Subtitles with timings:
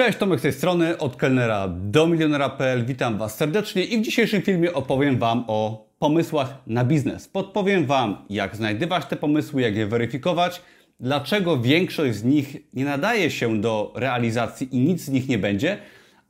[0.00, 2.84] Cześć, Tomek z tej strony, od kelnera do milionera.pl.
[2.84, 7.28] Witam Was serdecznie i w dzisiejszym filmie opowiem Wam o pomysłach na biznes.
[7.28, 10.62] Podpowiem Wam, jak znajdywać te pomysły, jak je weryfikować,
[11.00, 15.78] dlaczego większość z nich nie nadaje się do realizacji i nic z nich nie będzie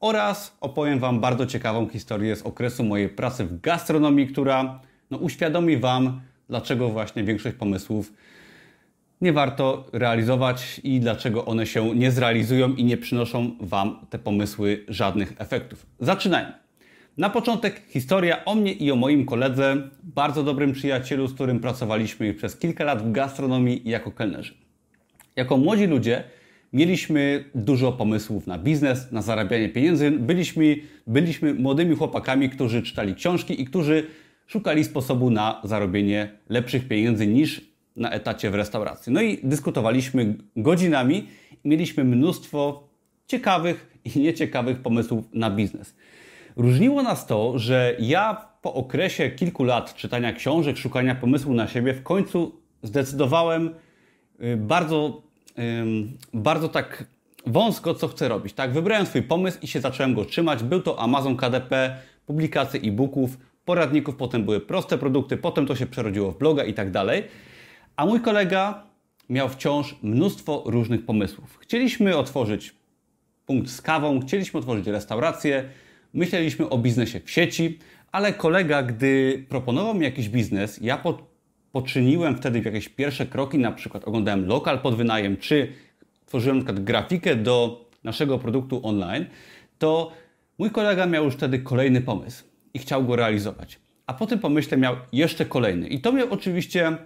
[0.01, 4.81] oraz opowiem Wam bardzo ciekawą historię z okresu mojej pracy w gastronomii, która
[5.11, 8.13] no, uświadomi Wam, dlaczego właśnie większość pomysłów
[9.21, 14.85] nie warto realizować i dlaczego one się nie zrealizują i nie przynoszą Wam te pomysły
[14.89, 15.87] żadnych efektów.
[16.01, 16.53] Zaczynajmy.
[17.19, 22.35] Na początek historia o mnie i o moim koledze, bardzo dobrym przyjacielu, z którym pracowaliśmy
[22.35, 24.55] przez kilka lat w gastronomii jako kelnerzy.
[25.37, 26.25] Jako młodzi ludzie
[26.73, 30.11] mieliśmy dużo pomysłów na biznes, na zarabianie pieniędzy.
[30.11, 34.07] Byliśmy, byliśmy młodymi chłopakami, którzy czytali książki i którzy
[34.47, 37.70] szukali sposobu na zarobienie lepszych pieniędzy niż
[38.01, 39.13] na etacie w restauracji.
[39.13, 41.29] No i dyskutowaliśmy godzinami
[41.65, 42.89] i mieliśmy mnóstwo
[43.27, 45.97] ciekawych i nieciekawych pomysłów na biznes.
[46.57, 51.95] Różniło nas to, że ja po okresie kilku lat czytania książek, szukania pomysłu na siebie,
[51.95, 53.75] w końcu zdecydowałem
[54.43, 55.23] y, bardzo,
[56.35, 57.05] bardzo tak
[57.47, 58.53] wąsko, co chcę robić.
[58.53, 60.63] Tak, wybrałem swój pomysł i się zacząłem go trzymać.
[60.63, 66.33] Był to Amazon KDP, publikacje e-booków, poradników, potem były proste produkty, potem to się przerodziło
[66.33, 67.25] w bloga i tak dalej.
[67.97, 68.87] A mój kolega
[69.29, 71.59] miał wciąż mnóstwo różnych pomysłów.
[71.59, 72.75] Chcieliśmy otworzyć
[73.47, 75.65] punkt z kawą, chcieliśmy otworzyć restaurację,
[76.15, 77.79] myśleliśmy o biznesie w sieci,
[78.13, 81.19] ale kolega, gdy proponował mi jakiś biznes, ja po,
[81.73, 85.73] poczyniłem wtedy jakieś pierwsze kroki, na przykład oglądałem lokal pod wynajem, czy
[86.27, 89.27] tworzyłem na przykład grafikę do naszego produktu online,
[89.79, 90.13] to
[90.59, 93.79] mój kolega miał już wtedy kolejny pomysł i chciał go realizować.
[94.07, 95.89] A po tym pomyśle miał jeszcze kolejny.
[95.89, 96.97] I to mnie oczywiście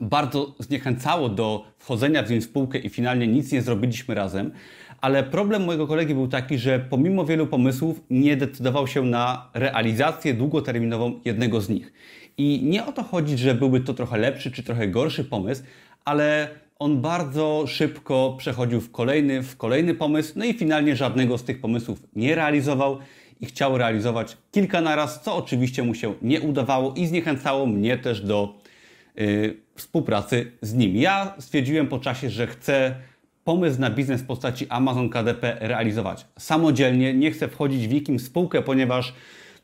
[0.00, 4.52] bardzo zniechęcało do wchodzenia w spółkę i finalnie nic nie zrobiliśmy razem.
[5.00, 10.34] Ale problem mojego kolegi był taki, że pomimo wielu pomysłów nie decydował się na realizację
[10.34, 11.92] długoterminową jednego z nich.
[12.38, 15.62] I nie o to chodzi, że byłby to trochę lepszy czy trochę gorszy pomysł,
[16.04, 16.48] ale
[16.78, 21.60] on bardzo szybko przechodził w kolejny, w kolejny pomysł, no i finalnie żadnego z tych
[21.60, 22.98] pomysłów nie realizował
[23.40, 28.20] i chciał realizować kilka naraz, co oczywiście mu się nie udawało i zniechęcało mnie też
[28.20, 28.54] do
[29.74, 30.96] współpracy z nim.
[30.96, 32.94] Ja stwierdziłem po czasie, że chcę
[33.44, 37.14] pomysł na biznes w postaci Amazon KDP realizować samodzielnie.
[37.14, 39.14] Nie chcę wchodzić w jakim spółkę, ponieważ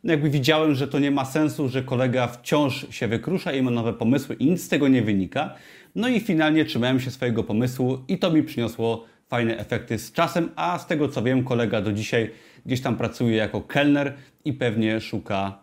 [0.05, 3.93] jakby widziałem, że to nie ma sensu, że kolega wciąż się wykrusza i ma nowe
[3.93, 5.55] pomysły i nic z tego nie wynika.
[5.95, 10.51] No i finalnie trzymałem się swojego pomysłu i to mi przyniosło fajne efekty z czasem,
[10.57, 12.31] a z tego co wiem, kolega do dzisiaj
[12.67, 14.15] gdzieś tam pracuje jako kelner
[14.45, 15.62] i pewnie szuka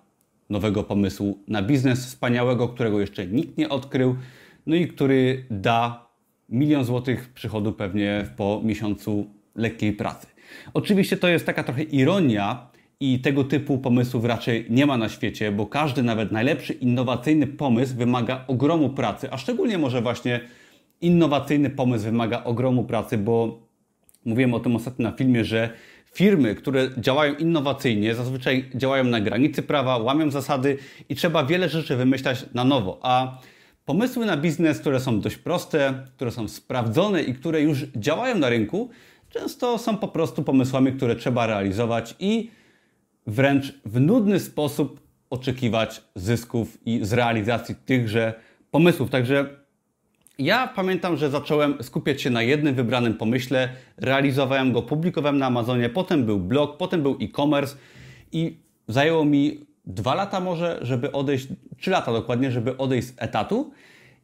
[0.50, 4.16] nowego pomysłu na biznes wspaniałego, którego jeszcze nikt nie odkrył,
[4.66, 6.10] no i który da
[6.50, 10.28] milion złotych przychodu pewnie po miesiącu lekkiej pracy.
[10.74, 15.52] Oczywiście to jest taka trochę ironia i tego typu pomysłów raczej nie ma na świecie,
[15.52, 20.40] bo każdy, nawet najlepszy innowacyjny pomysł wymaga ogromu pracy, a szczególnie może właśnie
[21.02, 23.68] innowacyjny pomysł wymaga ogromu pracy, bo
[24.26, 25.70] mówiłem o tym ostatnio na filmie, że
[26.14, 30.78] Firmy, które działają innowacyjnie, zazwyczaj działają na granicy prawa, łamią zasady
[31.10, 33.00] i trzeba wiele rzeczy wymyślać na nowo.
[33.02, 33.40] A
[33.86, 38.50] pomysły na biznes, które są dość proste, które są sprawdzone i które już działają na
[38.50, 38.90] rynku,
[39.30, 42.52] często są po prostu pomysłami, które trzeba realizować i
[43.28, 48.34] wręcz w nudny sposób oczekiwać zysków i z realizacji tychże
[48.72, 49.10] pomysłów.
[49.10, 49.60] Także
[50.40, 55.90] ja pamiętam, że zacząłem skupiać się na jednym wybranym pomyśle, realizowałem go, publikowałem na Amazonie,
[55.90, 57.76] potem był blog, potem był e-commerce
[58.32, 58.58] i
[58.88, 61.48] zajęło mi dwa lata może, żeby odejść,
[61.78, 63.72] trzy lata dokładnie, żeby odejść z etatu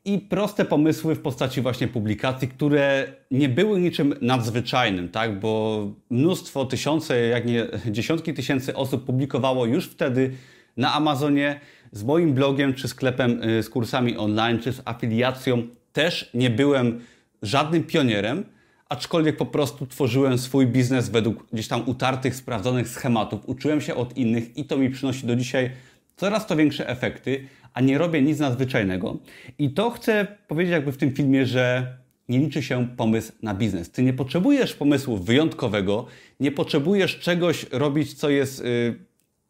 [0.05, 5.39] i proste pomysły w postaci właśnie publikacji, które nie były niczym nadzwyczajnym, tak?
[5.39, 10.31] bo mnóstwo, tysiące, jak nie dziesiątki tysięcy osób publikowało już wtedy
[10.77, 11.59] na Amazonie
[11.91, 17.01] z moim blogiem, czy sklepem y, z kursami online, czy z afiliacją też nie byłem
[17.41, 18.43] żadnym pionierem,
[18.89, 23.41] aczkolwiek po prostu tworzyłem swój biznes według gdzieś tam utartych, sprawdzonych schematów.
[23.45, 25.71] Uczyłem się od innych i to mi przynosi do dzisiaj
[26.17, 29.17] coraz to większe efekty, a nie robię nic nadzwyczajnego.
[29.59, 31.97] I to chcę powiedzieć jakby w tym filmie, że
[32.29, 33.91] nie liczy się pomysł na biznes.
[33.91, 36.05] Ty nie potrzebujesz pomysłu wyjątkowego,
[36.39, 38.99] nie potrzebujesz czegoś robić, co jest yy,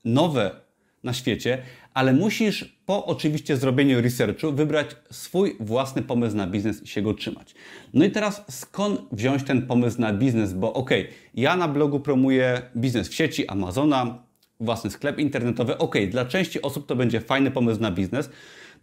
[0.06, 0.65] nowe
[1.06, 1.57] na świecie,
[1.94, 7.13] ale musisz po oczywiście zrobieniu researchu wybrać swój własny pomysł na biznes i się go
[7.13, 7.56] trzymać.
[7.94, 10.54] No i teraz skąd wziąć ten pomysł na biznes?
[10.54, 10.90] Bo ok,
[11.34, 14.24] ja na blogu promuję biznes w sieci, Amazona,
[14.60, 15.78] własny sklep internetowy.
[15.78, 18.30] Ok, dla części osób to będzie fajny pomysł na biznes,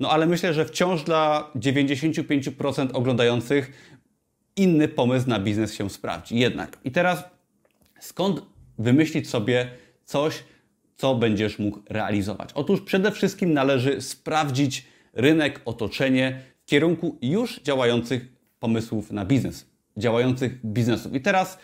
[0.00, 3.72] no ale myślę, że wciąż dla 95% oglądających
[4.56, 6.38] inny pomysł na biznes się sprawdzi.
[6.38, 6.78] Jednak.
[6.84, 7.24] I teraz
[8.02, 8.42] Skąd
[8.78, 9.70] wymyślić sobie
[10.04, 10.44] coś,
[11.02, 12.50] co będziesz mógł realizować?
[12.54, 18.28] Otóż przede wszystkim należy sprawdzić rynek, otoczenie w kierunku już działających
[18.60, 19.66] pomysłów na biznes,
[19.96, 21.14] działających biznesów.
[21.14, 21.58] I teraz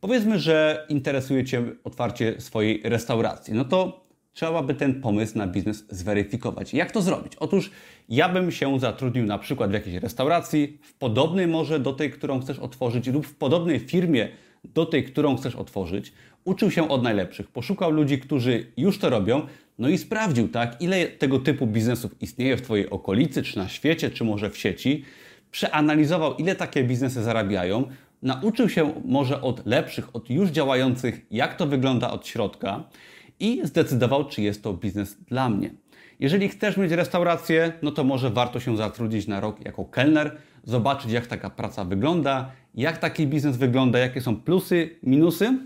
[0.00, 3.54] powiedzmy, że interesuje Cię otwarcie swojej restauracji.
[3.54, 6.74] No to trzeba by ten pomysł na biznes zweryfikować.
[6.74, 7.36] Jak to zrobić?
[7.36, 7.70] Otóż
[8.08, 12.40] ja bym się zatrudnił na przykład w jakiejś restauracji, w podobnej może do tej, którą
[12.40, 14.28] chcesz otworzyć, lub w podobnej firmie
[14.64, 16.12] do tej, którą chcesz otworzyć.
[16.48, 19.46] Uczył się od najlepszych, poszukał ludzi, którzy już to robią,
[19.78, 24.10] no i sprawdził, tak, ile tego typu biznesów istnieje w Twojej okolicy, czy na świecie,
[24.10, 25.04] czy może w sieci.
[25.50, 27.88] Przeanalizował, ile takie biznesy zarabiają,
[28.22, 32.84] nauczył się może od lepszych, od już działających, jak to wygląda od środka
[33.40, 35.70] i zdecydował, czy jest to biznes dla mnie.
[36.20, 41.10] Jeżeli chcesz mieć restaurację, no to może warto się zatrudnić na rok jako kelner, zobaczyć
[41.12, 45.58] jak taka praca wygląda, jak taki biznes wygląda, jakie są plusy, minusy.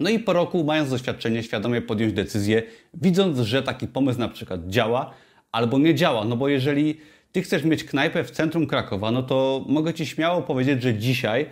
[0.00, 2.62] No i po roku, mając doświadczenie, świadomie podjąć decyzję,
[2.94, 5.14] widząc, że taki pomysł na przykład działa
[5.52, 6.24] albo nie działa.
[6.24, 7.00] No bo jeżeli
[7.32, 11.46] ty chcesz mieć knajpę w centrum Krakowa, no to mogę ci śmiało powiedzieć, że dzisiaj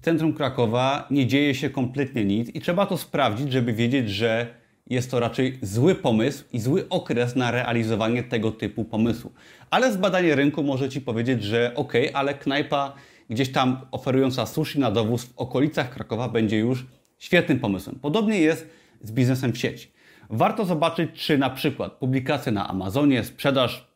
[0.00, 4.46] w centrum Krakowa nie dzieje się kompletnie nic i trzeba to sprawdzić, żeby wiedzieć, że
[4.90, 9.32] jest to raczej zły pomysł i zły okres na realizowanie tego typu pomysłu.
[9.70, 12.94] Ale zbadanie rynku może Ci powiedzieć, że ok, ale knajpa
[13.30, 16.86] gdzieś tam oferująca sushi na dowóz w okolicach Krakowa będzie już
[17.18, 17.98] świetnym pomysłem.
[18.02, 18.68] Podobnie jest
[19.02, 19.90] z biznesem w sieci.
[20.30, 23.88] Warto zobaczyć, czy na przykład publikacje na Amazonie, sprzedaż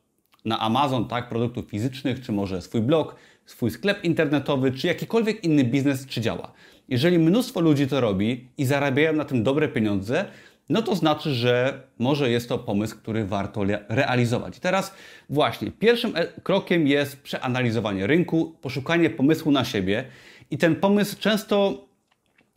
[0.44, 3.16] na Amazon tak, produktów fizycznych, czy może swój blog,
[3.46, 6.52] swój sklep internetowy, czy jakikolwiek inny biznes, czy działa.
[6.88, 10.24] Jeżeli mnóstwo ludzi to robi i zarabiają na tym dobre pieniądze,
[10.69, 14.58] no to znaczy, że może jest to pomysł, który warto realizować.
[14.58, 14.94] teraz
[15.30, 20.04] właśnie pierwszym e, krokiem jest przeanalizowanie rynku, poszukanie pomysłu na siebie
[20.50, 21.84] i ten pomysł często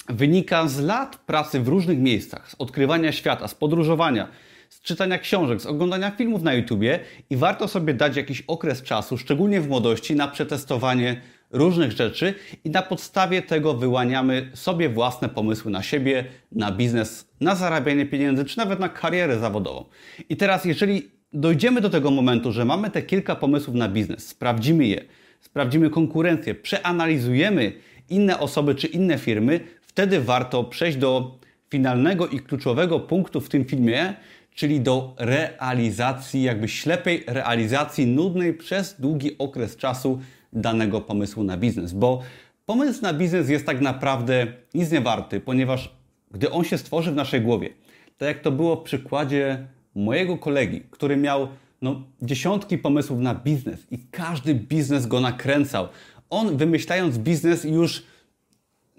[0.09, 4.27] wynika z lat pracy w różnych miejscach, z odkrywania świata, z podróżowania,
[4.69, 6.99] z czytania książek, z oglądania filmów na YouTubie
[7.29, 11.21] i warto sobie dać jakiś okres czasu, szczególnie w młodości, na przetestowanie
[11.51, 17.55] różnych rzeczy i na podstawie tego wyłaniamy sobie własne pomysły na siebie, na biznes, na
[17.55, 19.85] zarabianie pieniędzy, czy nawet na karierę zawodową.
[20.29, 24.87] I teraz, jeżeli dojdziemy do tego momentu, że mamy te kilka pomysłów na biznes, sprawdzimy
[24.87, 25.05] je,
[25.39, 27.73] sprawdzimy konkurencję, przeanalizujemy
[28.09, 29.59] inne osoby czy inne firmy,
[29.95, 31.39] wtedy warto przejść do
[31.69, 34.13] finalnego i kluczowego punktu w tym filmie,
[34.55, 40.19] czyli do realizacji, jakby ślepej realizacji nudnej przez długi okres czasu
[40.53, 42.21] danego pomysłu na biznes, bo
[42.65, 45.95] pomysł na biznes jest tak naprawdę nic nie warty, ponieważ
[46.31, 47.69] gdy on się stworzy w naszej głowie,
[48.17, 51.47] tak jak to było w przykładzie mojego kolegi, który miał
[51.81, 55.87] no, dziesiątki pomysłów na biznes i każdy biznes go nakręcał.
[56.29, 58.14] On wymyślając biznes już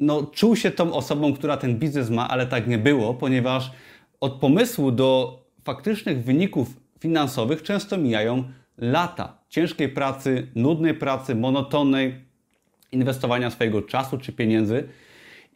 [0.00, 3.70] no, czuł się tą osobą, która ten biznes ma, ale tak nie było, ponieważ
[4.20, 6.69] od pomysłu do faktycznych wyników
[7.00, 8.44] finansowych często mijają
[8.78, 12.25] lata ciężkiej pracy, nudnej pracy, monotonnej,
[12.93, 14.88] inwestowania swojego czasu czy pieniędzy.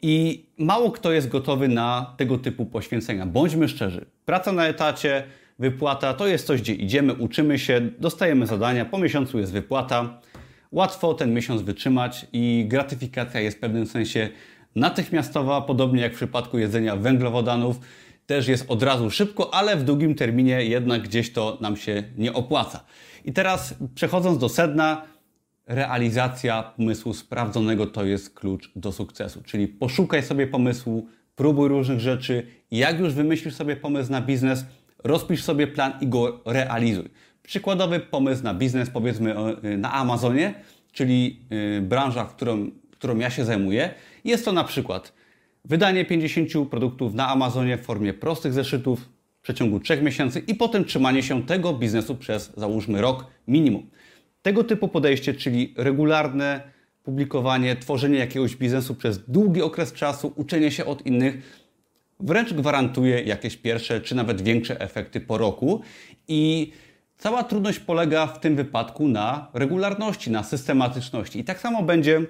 [0.01, 3.25] I mało kto jest gotowy na tego typu poświęcenia.
[3.25, 4.05] Bądźmy szczerzy.
[4.25, 5.23] Praca na etacie,
[5.59, 10.21] wypłata to jest coś, gdzie idziemy, uczymy się, dostajemy zadania, po miesiącu jest wypłata.
[10.71, 14.29] Łatwo ten miesiąc wytrzymać i gratyfikacja jest w pewnym sensie
[14.75, 17.79] natychmiastowa, podobnie jak w przypadku jedzenia węglowodanów.
[18.25, 22.33] Też jest od razu szybko, ale w długim terminie jednak gdzieś to nam się nie
[22.33, 22.83] opłaca.
[23.25, 25.01] I teraz przechodząc do sedna,
[25.67, 29.41] realizacja pomysłu sprawdzonego to jest klucz do sukcesu.
[29.43, 32.47] Czyli poszukaj sobie pomysłu, próbuj różnych rzeczy.
[32.71, 34.65] Jak już wymyślisz sobie pomysł na biznes,
[35.03, 37.09] rozpisz sobie plan i go realizuj.
[37.43, 40.53] Przykładowy pomysł na biznes, powiedzmy y, na Amazonie,
[40.91, 41.39] czyli
[41.77, 43.93] y, branża, którą, którą ja się zajmuję.
[44.23, 45.13] Jest to na przykład
[45.65, 50.85] wydanie 50 produktów na Amazonie w formie prostych zeszytów, w przeciągu 3 miesięcy i potem
[50.85, 53.89] trzymanie się tego biznesu przez załóżmy rok minimum.
[54.41, 56.61] Tego typu podejście, czyli regularne
[57.03, 61.61] publikowanie, tworzenie jakiegoś biznesu przez długi okres czasu, uczenie się od innych,
[62.19, 65.81] wręcz gwarantuje jakieś pierwsze czy nawet większe efekty po roku.
[66.27, 66.71] I
[67.21, 71.39] cała trudność polega w tym wypadku na regularności, na systematyczności.
[71.39, 72.21] I tak samo będzie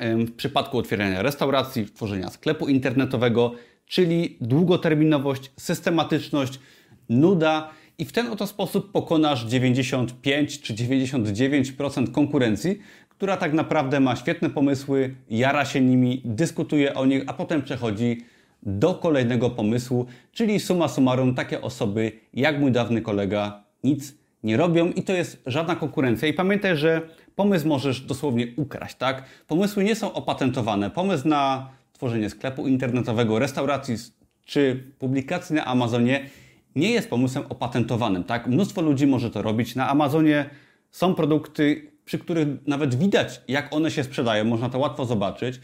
[0.00, 3.52] w przypadku otwierania restauracji, tworzenia sklepu internetowego,
[3.86, 6.60] czyli długoterminowość, systematyczność,
[7.08, 14.16] nuda i w ten oto sposób pokonasz 95 czy 99% konkurencji, która tak naprawdę ma
[14.16, 18.24] świetne pomysły, jara się nimi, dyskutuje o nich, a potem przechodzi
[18.62, 24.88] do kolejnego pomysłu, czyli suma summarum takie osoby jak mój dawny kolega nic nie robią
[24.88, 26.28] i to jest żadna konkurencja.
[26.28, 27.00] I pamiętaj, że
[27.34, 29.24] pomysł możesz dosłownie ukraść, tak?
[29.46, 30.90] Pomysły nie są opatentowane.
[30.90, 33.96] Pomysł na stworzenie sklepu internetowego, restauracji
[34.44, 36.30] czy publikacji na Amazonie
[36.76, 38.24] nie jest pomysłem opatentowanym.
[38.24, 38.46] Tak?
[38.46, 39.74] Mnóstwo ludzi może to robić.
[39.74, 40.50] Na Amazonie
[40.90, 44.44] są produkty, przy których nawet widać, jak one się sprzedają.
[44.44, 45.60] Można to łatwo zobaczyć.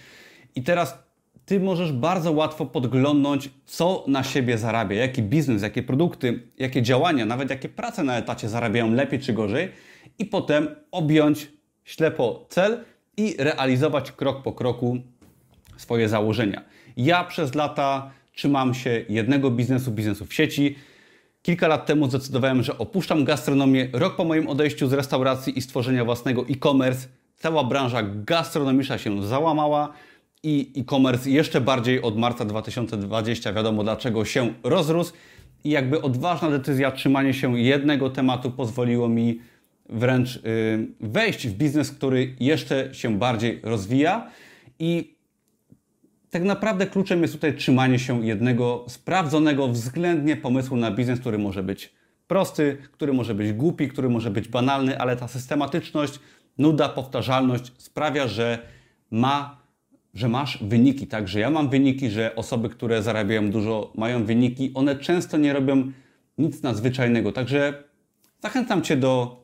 [0.54, 1.07] I teraz
[1.48, 7.26] ty możesz bardzo łatwo podglądnąć, co na siebie zarabia, jaki biznes, jakie produkty, jakie działania,
[7.26, 9.68] nawet jakie prace na etacie zarabiają lepiej czy gorzej,
[10.18, 11.52] i potem objąć
[11.84, 12.84] ślepo cel
[13.16, 14.98] i realizować krok po kroku
[15.76, 16.64] swoje założenia.
[16.96, 20.76] Ja przez lata trzymam się jednego biznesu, biznesu w sieci.
[21.42, 23.88] Kilka lat temu zdecydowałem, że opuszczam gastronomię.
[23.92, 29.92] Rok po moim odejściu z restauracji i stworzenia własnego e-commerce, cała branża gastronomiczna się załamała
[30.48, 35.12] i e-commerce jeszcze bardziej od marca 2020, wiadomo dlaczego, się rozrósł.
[35.64, 39.40] I jakby odważna decyzja, trzymanie się jednego tematu pozwoliło mi
[39.88, 40.40] wręcz yy,
[41.00, 44.30] wejść w biznes, który jeszcze się bardziej rozwija.
[44.78, 45.16] I
[46.30, 51.62] tak naprawdę kluczem jest tutaj trzymanie się jednego sprawdzonego względnie pomysłu na biznes, który może
[51.62, 51.92] być
[52.26, 56.20] prosty, który może być głupi, który może być banalny, ale ta systematyczność,
[56.58, 58.58] nuda, powtarzalność sprawia, że
[59.10, 59.67] ma
[60.14, 61.28] że masz wyniki, tak?
[61.28, 65.92] Że ja mam wyniki, że osoby, które zarabiają dużo, mają wyniki, one często nie robią
[66.38, 67.32] nic nadzwyczajnego.
[67.32, 67.84] Także
[68.42, 69.42] zachęcam Cię do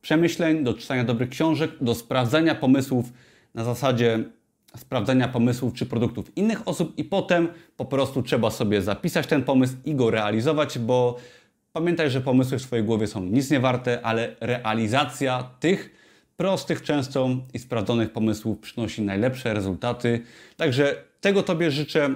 [0.00, 3.12] przemyśleń, do czytania dobrych książek, do sprawdzania pomysłów
[3.54, 4.24] na zasadzie
[4.76, 9.74] sprawdzania pomysłów czy produktów innych osób i potem po prostu trzeba sobie zapisać ten pomysł
[9.84, 11.16] i go realizować, bo
[11.72, 16.03] pamiętaj, że pomysły w swojej głowie są nic nie warte, ale realizacja tych
[16.36, 20.20] prostych często i sprawdzonych pomysłów przynosi najlepsze rezultaty.
[20.56, 22.14] Także tego Tobie życzę.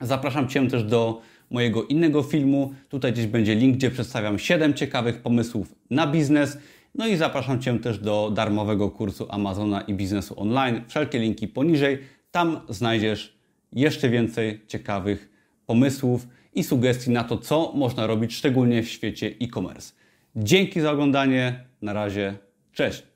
[0.00, 1.20] Zapraszam Cię też do
[1.50, 2.74] mojego innego filmu.
[2.88, 6.58] Tutaj gdzieś będzie link, gdzie przedstawiam 7 ciekawych pomysłów na biznes.
[6.94, 10.82] No i zapraszam Cię też do darmowego kursu Amazona i biznesu online.
[10.88, 11.98] Wszelkie linki poniżej.
[12.30, 13.36] Tam znajdziesz
[13.72, 15.30] jeszcze więcej ciekawych
[15.66, 19.92] pomysłów i sugestii na to, co można robić, szczególnie w świecie e-commerce.
[20.36, 21.64] Dzięki za oglądanie.
[21.82, 22.34] Na razie.
[22.72, 23.13] Cześć.